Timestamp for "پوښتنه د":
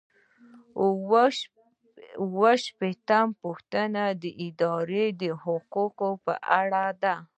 3.41-4.23